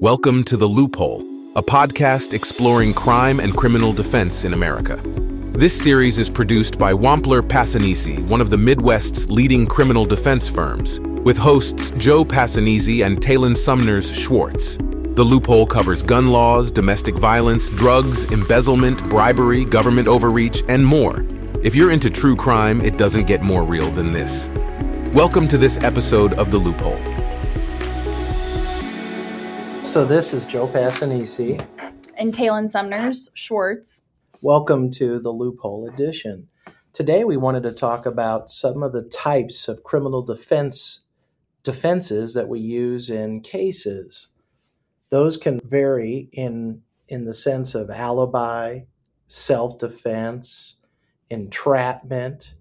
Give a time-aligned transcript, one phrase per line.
[0.00, 1.22] Welcome to The Loophole,
[1.56, 4.94] a podcast exploring crime and criminal defense in America.
[5.54, 11.00] This series is produced by Wampler Passanisi, one of the Midwest's leading criminal defense firms,
[11.00, 14.76] with hosts Joe Passanisi and Talon Sumners Schwartz.
[14.76, 21.26] The Loophole covers gun laws, domestic violence, drugs, embezzlement, bribery, government overreach, and more.
[21.64, 24.48] If you're into true crime, it doesn't get more real than this.
[25.12, 27.17] Welcome to this episode of The Loophole.
[29.88, 31.66] So this is Joe Passanisi.
[32.18, 34.02] and Talon Sumners Schwartz.
[34.42, 36.46] Welcome to the Loophole Edition.
[36.92, 41.06] Today we wanted to talk about some of the types of criminal defense
[41.62, 44.28] defenses that we use in cases.
[45.08, 48.80] Those can vary in in the sense of alibi,
[49.26, 50.76] self-defense,
[51.30, 52.52] entrapment,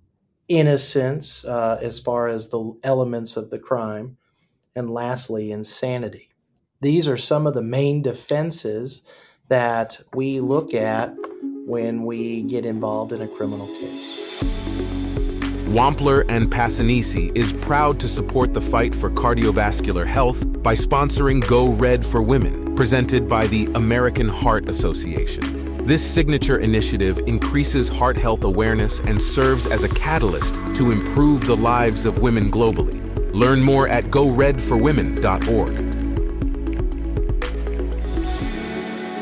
[0.48, 4.16] innocence uh, as far as the elements of the crime,
[4.78, 6.30] and lastly, insanity.
[6.80, 9.02] These are some of the main defenses
[9.48, 11.12] that we look at
[11.66, 14.44] when we get involved in a criminal case.
[15.70, 21.68] Wampler and Passanisi is proud to support the fight for cardiovascular health by sponsoring Go
[21.68, 25.86] Red for Women, presented by the American Heart Association.
[25.86, 31.56] This signature initiative increases heart health awareness and serves as a catalyst to improve the
[31.56, 33.04] lives of women globally.
[33.34, 35.87] Learn more at goredforwomen.org.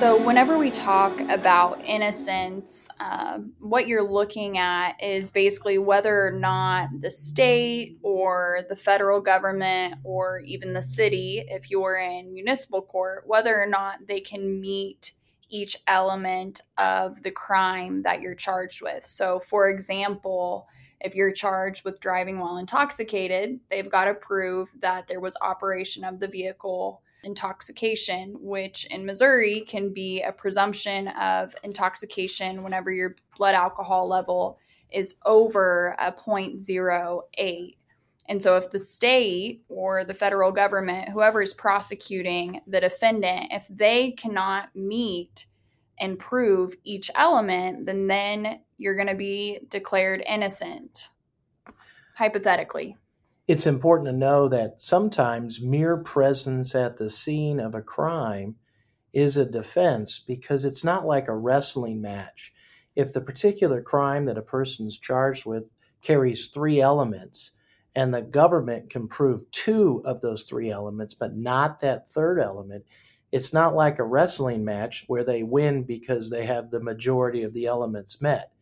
[0.06, 6.30] So, whenever we talk about innocence, um, what you're looking at is basically whether or
[6.30, 12.84] not the state or the federal government or even the city, if you're in municipal
[12.84, 15.14] court, whether or not they can meet
[15.50, 19.04] each element of the crime that you're charged with.
[19.04, 20.68] So, for example,
[21.02, 26.04] if you're charged with driving while intoxicated, they've got to prove that there was operation
[26.04, 33.16] of the vehicle intoxication, which in Missouri can be a presumption of intoxication whenever your
[33.38, 34.60] blood alcohol level
[34.92, 37.76] is over a 0.08.
[38.28, 43.68] And so, if the state or the federal government, whoever is prosecuting the defendant, if
[43.70, 45.46] they cannot meet
[46.00, 51.10] and prove each element, then then you're going to be declared innocent,
[52.16, 52.98] hypothetically.
[53.48, 58.56] It's important to know that sometimes mere presence at the scene of a crime
[59.14, 62.52] is a defense because it's not like a wrestling match.
[62.96, 67.52] If the particular crime that a person's charged with carries three elements
[67.96, 72.84] and the government can prove two of those three elements, but not that third element,
[73.32, 77.54] it's not like a wrestling match where they win because they have the majority of
[77.54, 78.55] the elements met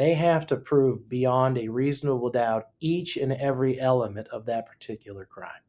[0.00, 5.26] they have to prove beyond a reasonable doubt each and every element of that particular
[5.26, 5.60] crime.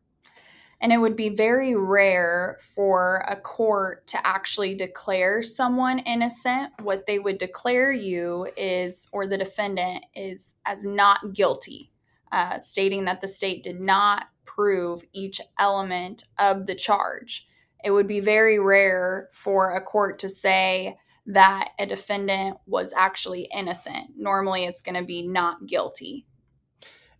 [0.79, 6.71] And it would be very rare for a court to actually declare someone innocent.
[6.81, 11.91] What they would declare you is, or the defendant is, as not guilty,
[12.31, 17.49] uh, stating that the state did not prove each element of the charge.
[17.83, 23.47] It would be very rare for a court to say, that a defendant was actually
[23.55, 24.11] innocent.
[24.17, 26.25] Normally, it's going to be not guilty.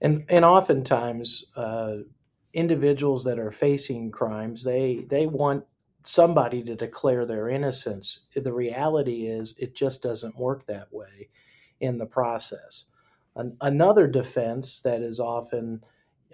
[0.01, 1.97] And and oftentimes, uh,
[2.53, 5.66] individuals that are facing crimes, they they want
[6.03, 8.22] somebody to declare their innocence.
[8.35, 11.29] The reality is, it just doesn't work that way
[11.79, 12.85] in the process.
[13.35, 15.83] An, another defense that is often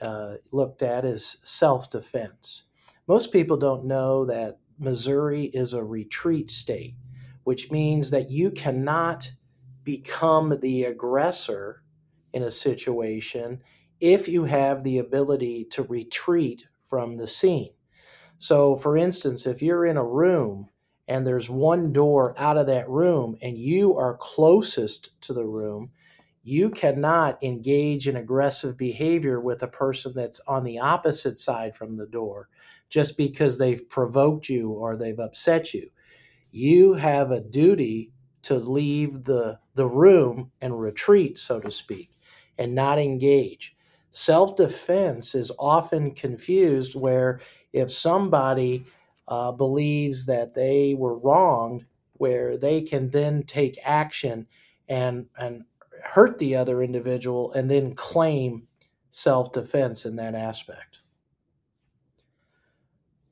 [0.02, 2.64] uh, looked at is self defense.
[3.08, 6.96] Most people don't know that Missouri is a retreat state
[7.48, 9.32] which means that you cannot
[9.86, 11.82] become the aggressor
[12.34, 13.64] in a situation
[14.02, 17.72] if you have the ability to retreat from the scene.
[18.38, 20.68] So, for instance, if you're in a room
[21.08, 25.92] and there's one door out of that room and you are closest to the room,
[26.44, 31.96] you cannot engage in aggressive behavior with a person that's on the opposite side from
[31.96, 32.50] the door
[32.90, 35.90] just because they've provoked you or they've upset you
[36.58, 38.12] you have a duty
[38.44, 42.12] to leave the, the room and retreat, so to speak,
[42.58, 43.76] and not engage.
[44.12, 47.42] Self defense is often confused where
[47.74, 48.86] if somebody
[49.28, 54.48] uh, believes that they were wronged, where they can then take action
[54.90, 55.66] and, and
[56.04, 58.68] hurt the other individual and then claim
[59.12, 60.97] self defense in that aspect.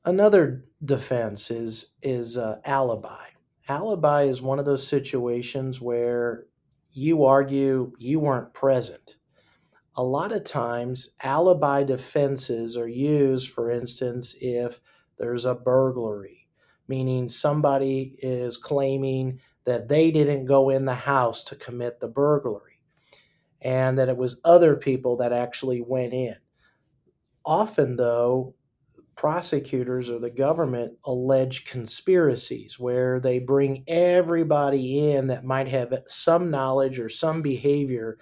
[0.06, 3.24] Another defense is is uh, alibi.
[3.68, 6.46] Alibi is one of those situations where
[6.92, 9.16] you argue you weren't present.
[9.96, 14.80] A lot of times, alibi defenses are used, for instance, if
[15.18, 16.46] there's a burglary,
[16.86, 22.80] meaning somebody is claiming that they didn't go in the house to commit the burglary
[23.60, 26.36] and that it was other people that actually went in.
[27.44, 28.55] Often, though,
[29.16, 36.50] prosecutors or the government allege conspiracies where they bring everybody in that might have some
[36.50, 38.18] knowledge or some behavior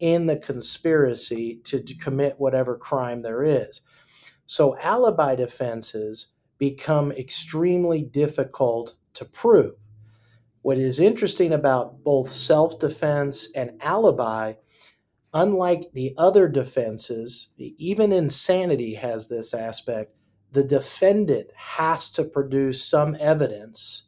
[0.00, 3.82] in the conspiracy to, commit whatever crime there is.
[4.46, 6.28] So alibi defenses
[6.58, 9.74] become extremely difficult to prove.
[10.62, 14.54] What is interesting about both self defense and alibi,
[15.32, 20.12] unlike the other defenses, even insanity has this aspect
[20.52, 24.04] the defendant has to produce some evidence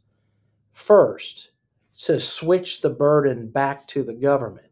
[0.73, 1.52] first
[1.94, 4.67] to switch the burden back to the government.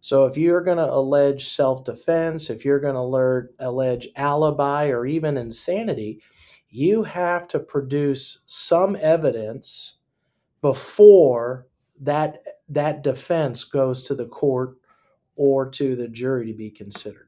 [0.00, 5.06] So if you're going to allege self defense, if you're going to allege alibi or
[5.06, 6.20] even insanity,
[6.68, 9.94] you have to produce some evidence
[10.60, 11.68] before
[12.00, 14.76] that that defense goes to the court
[15.36, 17.23] or to the jury to be considered.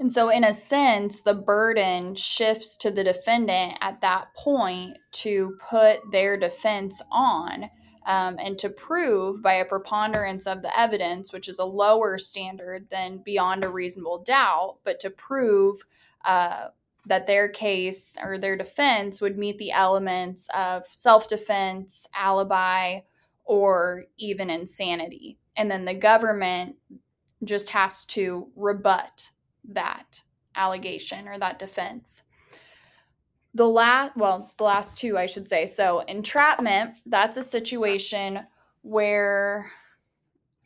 [0.00, 5.58] And so, in a sense, the burden shifts to the defendant at that point to
[5.68, 7.64] put their defense on
[8.06, 12.88] um, and to prove by a preponderance of the evidence, which is a lower standard
[12.88, 15.82] than beyond a reasonable doubt, but to prove
[16.24, 16.68] uh,
[17.04, 23.00] that their case or their defense would meet the elements of self defense, alibi,
[23.44, 25.36] or even insanity.
[25.58, 26.76] And then the government
[27.44, 29.28] just has to rebut
[29.64, 30.22] that
[30.56, 32.22] allegation or that defense.
[33.54, 35.66] The last, well, the last two, I should say.
[35.66, 38.40] So, entrapment, that's a situation
[38.82, 39.70] where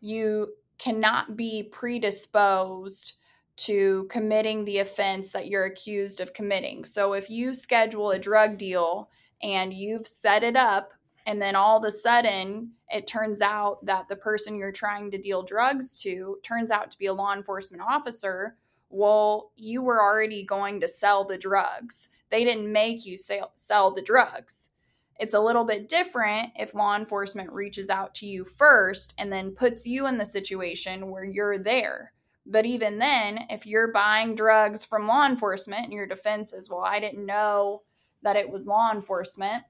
[0.01, 3.15] you cannot be predisposed
[3.57, 6.85] to committing the offense that you're accused of committing.
[6.85, 9.09] So, if you schedule a drug deal
[9.43, 10.93] and you've set it up,
[11.27, 15.19] and then all of a sudden it turns out that the person you're trying to
[15.19, 18.57] deal drugs to turns out to be a law enforcement officer
[18.91, 22.09] well, you were already going to sell the drugs.
[22.31, 24.71] They didn't make you sell, sell the drugs.
[25.19, 29.55] It's a little bit different if law enforcement reaches out to you first and then
[29.55, 32.13] puts you in the situation where you're there.
[32.47, 36.85] But even then, if you're buying drugs from law enforcement and your defense is, well,
[36.85, 37.83] I didn't know
[38.23, 39.63] that it was law enforcement,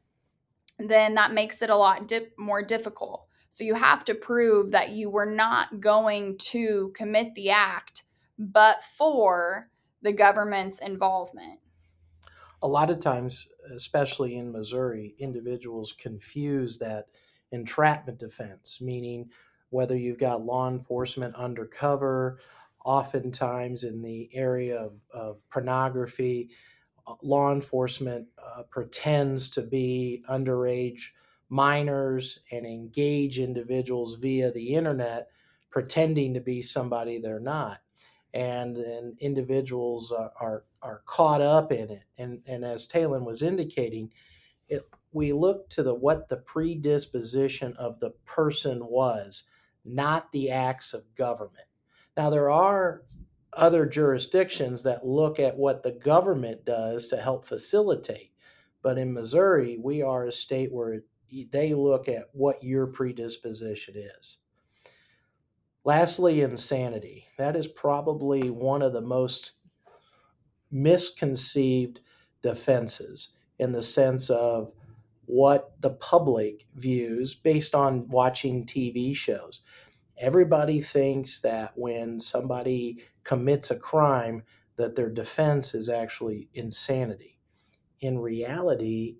[0.78, 3.26] then that makes it a lot dip- more difficult.
[3.50, 8.03] So you have to prove that you were not going to commit the act
[8.38, 9.70] but for
[10.02, 11.60] the government's involvement.
[12.62, 17.06] A lot of times, especially in Missouri, individuals confuse that
[17.52, 19.30] entrapment defense, meaning
[19.70, 22.38] whether you've got law enforcement undercover,
[22.84, 26.50] oftentimes in the area of, of pornography,
[27.06, 31.08] uh, law enforcement uh, pretends to be underage
[31.48, 35.28] minors and engage individuals via the internet
[35.70, 37.80] pretending to be somebody they're not
[38.34, 42.02] and then individuals are, are, are caught up in it.
[42.18, 44.12] And, and as Talon was indicating,
[44.68, 44.82] it,
[45.12, 49.44] we look to the what the predisposition of the person was,
[49.84, 51.68] not the acts of government.
[52.16, 53.02] Now there are
[53.52, 58.32] other jurisdictions that look at what the government does to help facilitate.
[58.82, 61.02] But in Missouri, we are a state where
[61.52, 64.38] they look at what your predisposition is.
[65.84, 67.26] Lastly, insanity.
[67.38, 69.52] That is probably one of the most
[70.70, 72.00] misconceived
[72.42, 74.72] defenses in the sense of
[75.26, 79.60] what the public views based on watching TV shows.
[80.18, 84.44] Everybody thinks that when somebody commits a crime
[84.76, 87.38] that their defense is actually insanity.
[88.00, 89.16] In reality,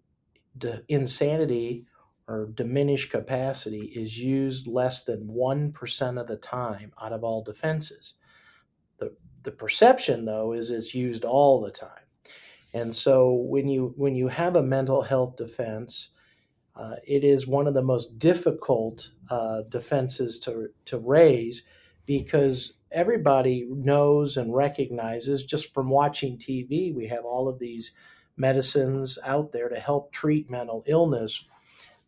[0.57, 1.87] the insanity
[2.27, 8.15] or diminished capacity is used less than 1% of the time out of all defenses.
[8.99, 11.91] The, the perception, though, is it's used all the time.
[12.73, 16.09] And so when you, when you have a mental health defense,
[16.75, 21.65] uh, it is one of the most difficult uh, defenses to, to raise
[22.07, 27.95] because everybody knows and recognizes just from watching TV, we have all of these
[28.37, 31.47] medicines out there to help treat mental illness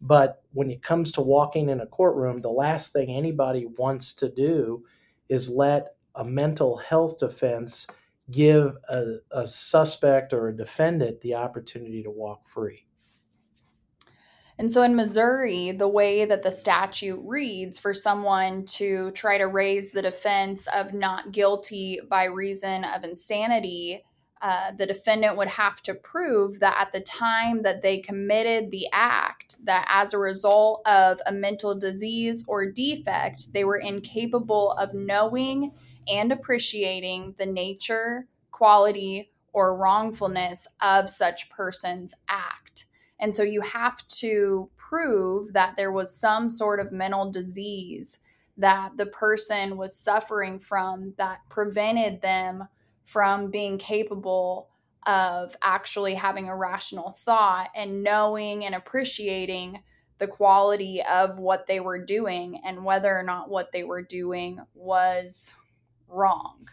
[0.01, 4.29] but when it comes to walking in a courtroom, the last thing anybody wants to
[4.29, 4.85] do
[5.29, 7.87] is let a mental health defense
[8.31, 12.87] give a, a suspect or a defendant the opportunity to walk free.
[14.59, 19.45] And so in Missouri, the way that the statute reads for someone to try to
[19.45, 24.03] raise the defense of not guilty by reason of insanity,
[24.43, 28.87] uh, the defendant would have to prove that at the time that they committed the
[28.93, 34.93] act, that as a result of a mental disease or defect, they were incapable of
[34.93, 35.73] knowing
[36.07, 42.87] and appreciating the nature, quality, or wrongfulness of such person's act.
[43.19, 48.19] And so you have to prove that there was some sort of mental disease
[48.59, 52.69] that the person was suffering from that prevented them
[53.07, 54.69] from being capable
[55.07, 59.81] of actually having a rational thought and knowing and appreciating
[60.19, 64.61] the quality of what they were doing and whether or not what they were doing
[64.75, 65.55] was
[66.09, 66.69] wrong.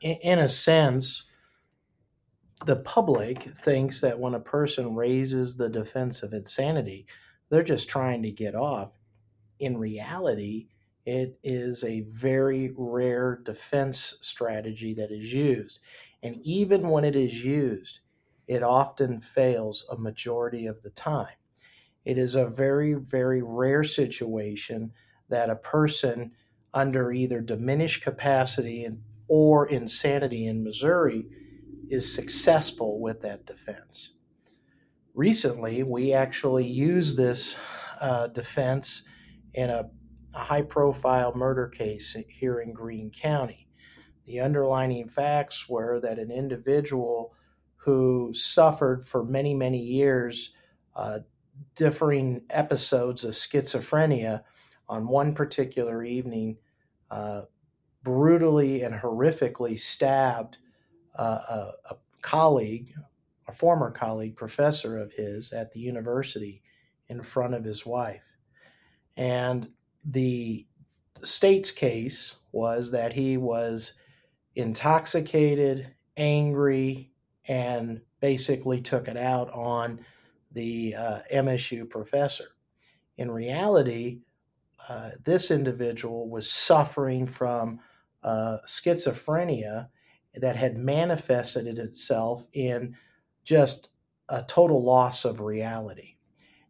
[0.00, 1.24] In a sense,
[2.66, 7.06] the public thinks that when a person raises the defense of insanity,
[7.48, 8.98] they're just trying to get off.
[9.58, 10.66] In reality,
[11.08, 15.80] it is a very rare defense strategy that is used.
[16.22, 18.00] And even when it is used,
[18.46, 21.32] it often fails a majority of the time.
[22.04, 24.92] It is a very, very rare situation
[25.30, 26.32] that a person
[26.74, 28.86] under either diminished capacity
[29.28, 31.24] or insanity in Missouri
[31.88, 34.12] is successful with that defense.
[35.14, 37.58] Recently, we actually used this
[37.98, 39.04] uh, defense
[39.54, 39.88] in a
[40.34, 43.68] a high profile murder case here in Greene County.
[44.24, 47.34] The underlining facts were that an individual
[47.76, 50.52] who suffered for many, many years
[50.94, 51.20] uh,
[51.74, 54.42] differing episodes of schizophrenia
[54.88, 56.58] on one particular evening
[57.10, 57.42] uh,
[58.02, 60.58] brutally and horrifically stabbed
[61.16, 62.92] uh, a, a colleague,
[63.46, 66.62] a former colleague, professor of his at the university
[67.08, 68.36] in front of his wife.
[69.16, 69.70] And
[70.08, 70.66] the
[71.22, 73.92] state's case was that he was
[74.56, 77.10] intoxicated, angry,
[77.46, 80.00] and basically took it out on
[80.52, 82.46] the uh, MSU professor.
[83.18, 84.20] In reality,
[84.88, 87.80] uh, this individual was suffering from
[88.22, 89.88] uh, schizophrenia
[90.34, 92.96] that had manifested itself in
[93.44, 93.90] just
[94.28, 96.16] a total loss of reality.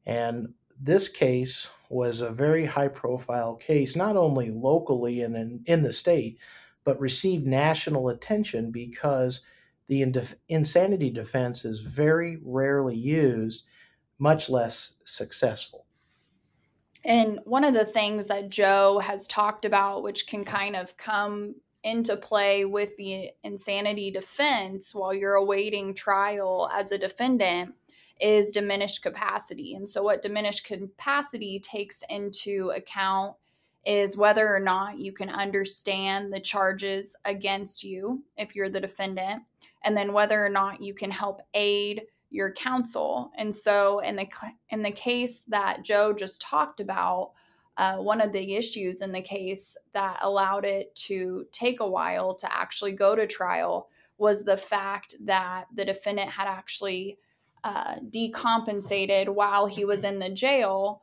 [0.07, 5.83] And this case was a very high profile case, not only locally and in, in
[5.83, 6.39] the state,
[6.85, 9.45] but received national attention because
[9.89, 10.03] the
[10.49, 13.65] insanity defense is very rarely used,
[14.19, 15.87] much less successful.
[17.05, 21.55] And one of the things that Joe has talked about, which can kind of come
[21.85, 27.75] into play with the insanity defense while you're awaiting trial as a defendant,
[28.21, 29.75] is diminished capacity.
[29.75, 33.37] And so, what diminished capacity takes into account
[33.85, 39.43] is whether or not you can understand the charges against you if you're the defendant,
[39.85, 43.31] and then whether or not you can help aid your counsel.
[43.37, 44.29] And so, in the
[44.71, 47.33] in the case that Joe just talked about,
[47.77, 52.35] uh, one of the issues in the case that allowed it to take a while
[52.35, 57.19] to actually go to trial was the fact that the defendant had actually
[57.69, 61.03] uh, decompensated while he was in the jail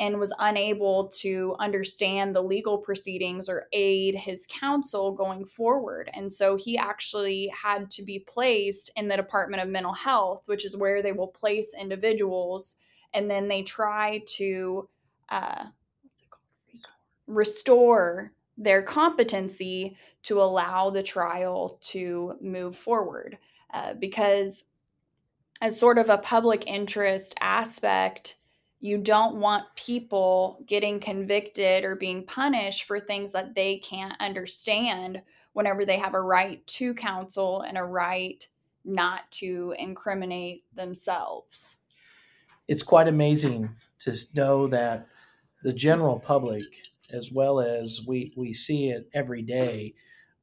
[0.00, 6.10] and was unable to understand the legal proceedings or aid his counsel going forward.
[6.12, 10.64] And so he actually had to be placed in the Department of Mental Health, which
[10.64, 12.74] is where they will place individuals
[13.14, 14.88] and then they try to
[15.28, 15.66] uh,
[17.28, 23.38] restore their competency to allow the trial to move forward.
[23.72, 24.64] Uh, because
[25.60, 28.36] as sort of a public interest aspect,
[28.80, 35.20] you don't want people getting convicted or being punished for things that they can't understand
[35.52, 38.46] whenever they have a right to counsel and a right
[38.84, 41.76] not to incriminate themselves.
[42.68, 43.68] It's quite amazing
[44.00, 45.06] to know that
[45.62, 46.62] the general public,
[47.10, 49.94] as well as we, we see it every day,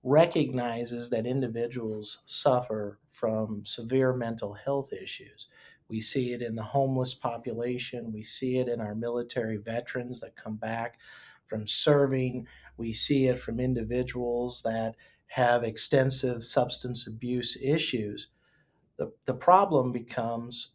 [0.07, 5.49] recognizes that individuals suffer from severe mental health issues.
[5.89, 8.13] We see it in the homeless population.
[8.13, 10.97] We see it in our military veterans that come back
[11.45, 12.47] from serving.
[12.77, 14.95] We see it from individuals that
[15.27, 18.29] have extensive substance abuse issues.
[18.95, 20.71] The, the problem becomes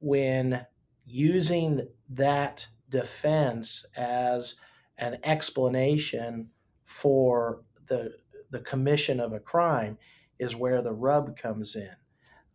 [0.00, 0.66] when
[1.04, 4.56] using that defense as
[4.98, 6.50] an explanation
[6.84, 8.16] for the,
[8.50, 9.98] the commission of a crime
[10.38, 11.96] is where the rub comes in.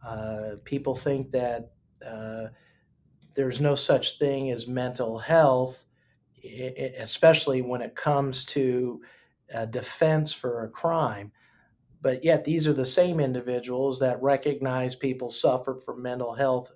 [0.05, 1.71] Uh, people think that
[2.05, 2.47] uh,
[3.35, 5.85] there's no such thing as mental health,
[6.99, 9.01] especially when it comes to
[9.69, 11.31] defense for a crime.
[12.01, 16.71] but yet these are the same individuals that recognize people suffer from mental health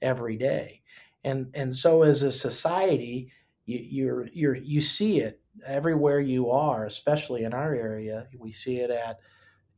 [0.00, 0.82] every day.
[1.24, 3.30] And, and so as a society,
[3.66, 8.26] you, you're, you see it everywhere you are, especially in our area.
[8.38, 9.20] We see it at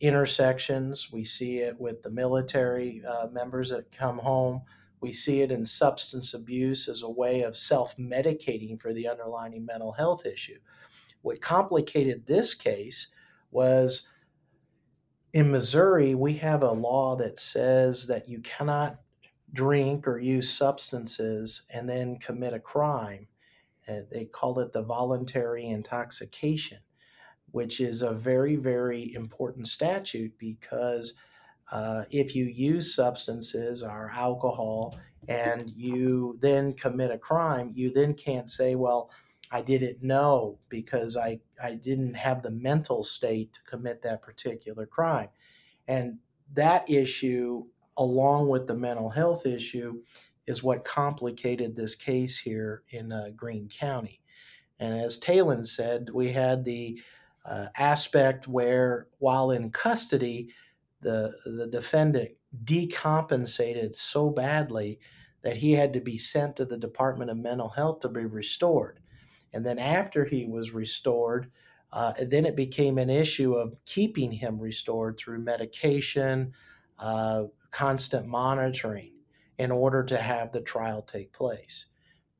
[0.00, 1.10] intersections.
[1.12, 4.62] We see it with the military uh, members that come home.
[5.00, 9.64] We see it in substance abuse as a way of self medicating for the underlying
[9.64, 10.58] mental health issue.
[11.22, 13.08] What complicated this case
[13.50, 14.08] was
[15.32, 19.00] in Missouri, we have a law that says that you cannot
[19.52, 23.26] drink or use substances and then commit a crime.
[23.88, 26.78] Uh, they call it the voluntary intoxication,
[27.50, 31.14] which is a very, very important statute because
[31.70, 34.98] uh, if you use substances or alcohol
[35.28, 39.10] and you then commit a crime, you then can't say, well,
[39.50, 44.86] I didn't know because I, I didn't have the mental state to commit that particular
[44.86, 45.28] crime.
[45.86, 46.18] And
[46.52, 50.02] that issue, along with the mental health issue,
[50.46, 54.20] is what complicated this case here in uh, Greene County.
[54.78, 57.00] And as Talon said, we had the
[57.44, 60.50] uh, aspect where, while in custody,
[61.00, 62.30] the the defendant
[62.64, 64.98] decompensated so badly
[65.42, 69.00] that he had to be sent to the Department of Mental Health to be restored.
[69.52, 71.50] And then after he was restored,
[71.92, 76.52] uh, then it became an issue of keeping him restored through medication,
[76.98, 79.13] uh, constant monitoring
[79.58, 81.86] in order to have the trial take place.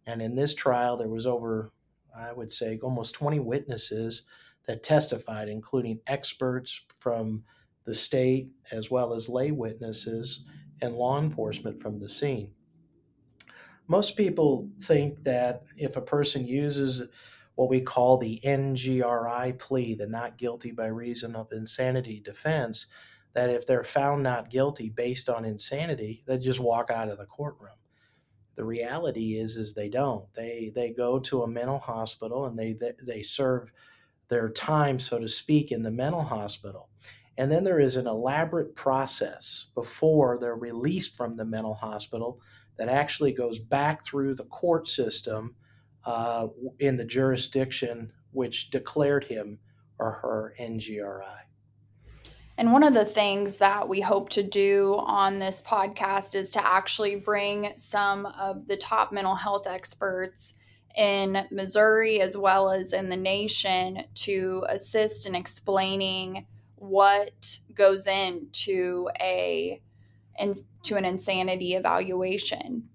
[0.06, 1.72] And in this trial, there was over,
[2.16, 4.22] I would say, almost 20 witnesses
[4.66, 7.44] that testified, including experts from
[7.84, 10.46] the state as well as lay witnesses
[10.80, 12.50] and law enforcement from the scene.
[13.86, 17.02] Most people think that if a person uses
[17.54, 22.86] what we call the NGRI plea, the not guilty by reason of insanity defense,
[23.34, 27.26] that if they're found not guilty based on insanity, they just walk out of the
[27.26, 27.74] courtroom.
[28.56, 30.32] The reality is, is they don't.
[30.34, 33.72] They they go to a mental hospital and they they, serve
[34.28, 36.88] their time, so to speak, in the mental hospital.
[37.36, 42.40] And then there is an elaborate process before they're released from the mental hospital
[42.76, 45.56] that actually goes back through the court system
[46.04, 46.46] uh,
[46.78, 49.58] in the jurisdiction which declared him
[49.98, 51.44] or her NGRI.
[52.56, 56.64] And one of the things that we hope to do on this podcast is to
[56.64, 60.54] actually bring some of the top mental health experts
[60.96, 69.08] in Missouri as well as in the nation to assist in explaining what goes into
[69.20, 69.80] a
[70.38, 72.88] into an insanity evaluation.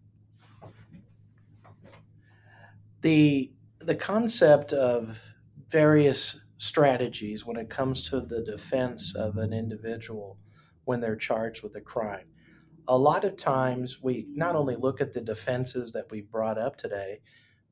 [3.02, 5.34] The the concept of
[5.68, 10.38] various strategies when it comes to the defense of an individual
[10.84, 12.28] when they're charged with a crime.
[12.88, 16.76] A lot of times we not only look at the defenses that we've brought up
[16.76, 17.22] today,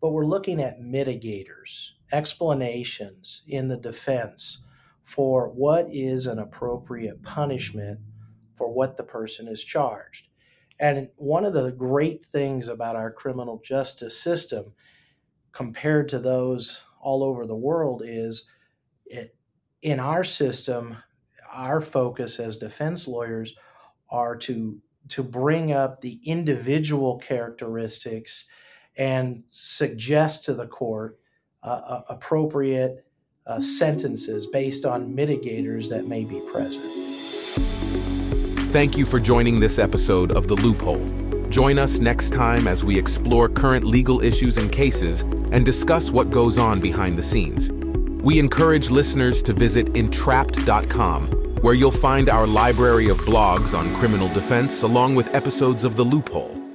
[0.02, 4.64] but we're looking at mitigators, explanations in the defense
[5.04, 8.00] for what is an appropriate punishment
[8.56, 10.28] for what the person is charged.
[10.80, 14.74] And one of the great things about our criminal justice system
[15.52, 18.50] compared to those all over the world is
[19.82, 20.98] in our system,
[21.52, 23.56] our focus as defense lawyers
[24.10, 28.46] are to to bring up the individual characteristics
[28.98, 31.20] and suggest to the court
[31.64, 33.06] uh, uh appropriate
[33.46, 36.84] uh, sentences based on mitigators that may be present.
[38.72, 41.06] Thank you for joining this episode of The Loophole.
[41.50, 46.30] Join us next time as we explore current legal issues and cases and discuss what
[46.30, 47.72] goes on behind the scenes.
[48.28, 51.28] We encourage listeners to visit entrapped.com,
[51.62, 56.04] where you'll find our library of blogs on criminal defense along with episodes of The
[56.04, 56.67] Loophole.